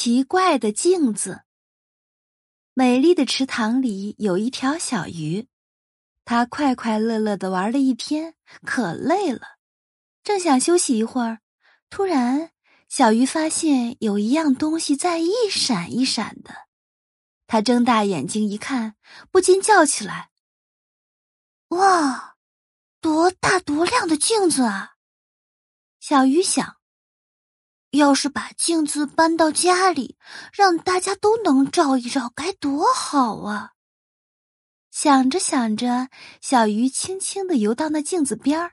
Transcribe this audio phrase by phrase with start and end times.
[0.00, 1.42] 奇怪的镜子。
[2.72, 5.48] 美丽的池塘里有一条小鱼，
[6.24, 9.58] 它快快乐乐的玩了一天，可累了，
[10.22, 11.40] 正想休息一会儿，
[11.90, 12.52] 突然，
[12.88, 16.68] 小鱼发现有一样东西在一闪一闪的。
[17.48, 18.94] 它睁大眼睛一看，
[19.32, 20.30] 不禁叫起来
[21.74, 22.36] ：“哇，
[23.00, 24.94] 多大多亮的镜子啊！”
[25.98, 26.77] 小鱼想。
[27.90, 30.16] 要是把镜子搬到家里，
[30.52, 33.72] 让大家都能照一照，该多好啊！
[34.90, 36.08] 想着想着，
[36.40, 38.72] 小鱼轻轻的游到那镜子边儿，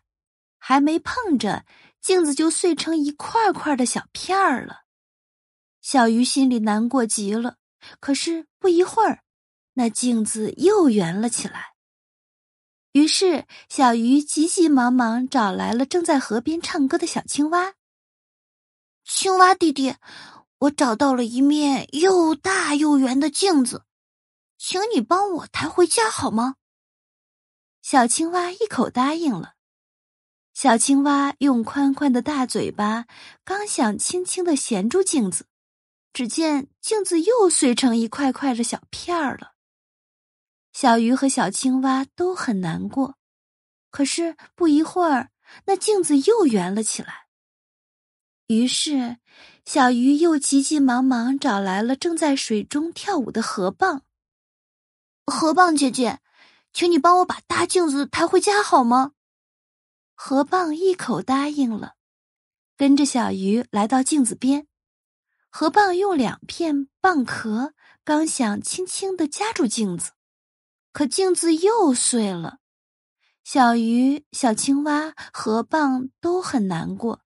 [0.58, 1.66] 还没碰着
[2.02, 4.82] 镜子，就碎成一块块的小片儿了。
[5.82, 7.58] 小鱼心里难过极了。
[8.00, 9.20] 可是不一会儿，
[9.74, 11.74] 那镜子又圆了起来。
[12.94, 17.76] 于是，小鱼急急忙忙找来了正在河边唱歌的小青蛙。
[19.08, 19.96] 青蛙弟弟，
[20.58, 23.86] 我找到了一面又大又圆的镜子，
[24.58, 26.56] 请你帮我抬回家好吗？
[27.84, 29.54] 小青蛙一口答应了。
[30.56, 33.06] 小青蛙用宽宽的大嘴巴，
[33.44, 35.46] 刚想轻轻的衔住镜子，
[36.12, 39.54] 只见镜子又碎成一块块的小片儿了。
[40.74, 43.18] 小鱼和小青蛙都很难过，
[43.92, 45.30] 可是不一会儿，
[45.66, 47.25] 那镜子又圆了起来。
[48.48, 49.18] 于是，
[49.66, 54.02] 小鱼又急急忙忙找来了正在水中跳舞的河蚌。
[55.26, 56.20] 河蚌姐姐，
[56.72, 59.14] 请你帮我把大镜子抬回家好吗？
[60.14, 61.96] 河蚌一口答应了，
[62.78, 64.68] 跟着小鱼来到镜子边。
[65.50, 67.74] 河蚌用两片蚌壳
[68.04, 70.12] 刚想轻轻的夹住镜子，
[70.92, 72.60] 可镜子又碎了。
[73.44, 77.25] 小鱼、小青蛙、河蚌都很难过。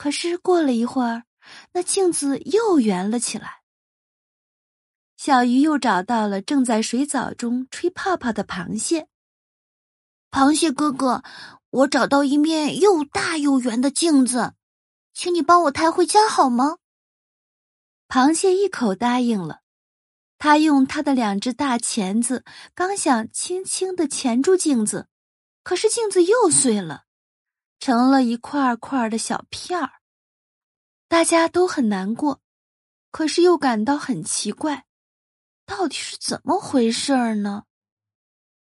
[0.00, 1.24] 可是过了一会儿，
[1.72, 3.60] 那镜子又圆了起来。
[5.18, 9.08] 小鱼又找到了正在水藻中吹泡泡的螃蟹。
[10.30, 11.22] 螃蟹哥哥，
[11.68, 14.54] 我找到一面又大又圆的镜子，
[15.12, 16.78] 请你帮我抬回家好吗？
[18.08, 19.60] 螃蟹一口答应了。
[20.38, 22.42] 他用他的两只大钳子，
[22.74, 25.08] 刚想轻轻的钳住镜子，
[25.62, 27.04] 可是镜子又碎了。
[27.80, 29.90] 成了一块块的小片儿，
[31.08, 32.42] 大家都很难过，
[33.10, 34.84] 可是又感到很奇怪，
[35.64, 37.64] 到底是怎么回事儿呢？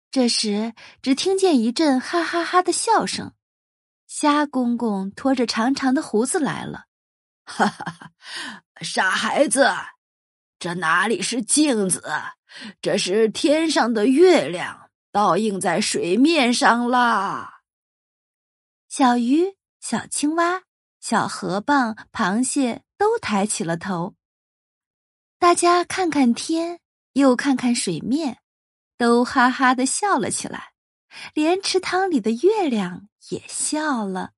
[0.10, 3.34] 这时，只听见一阵哈哈哈的笑声，
[4.08, 6.86] 虾公公拖着长长的胡子来了，
[7.44, 8.12] 哈哈哈！
[8.82, 9.70] 傻孩子，
[10.58, 12.02] 这哪里是镜子，
[12.82, 17.59] 这是天上的月亮倒映在水面上啦。
[19.00, 20.64] 小鱼、小青蛙、
[21.00, 24.16] 小河蚌、螃蟹都抬起了头。
[25.38, 26.82] 大家看看天，
[27.14, 28.42] 又看看水面，
[28.98, 30.74] 都哈哈的笑了起来，
[31.34, 34.34] 连池塘里的月亮也笑了。